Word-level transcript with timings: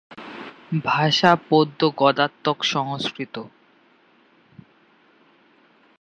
ভাষা 0.85 1.31
পদ্য-গদ্যাত্মক 1.49 2.57
সংস্কৃত। 2.65 3.35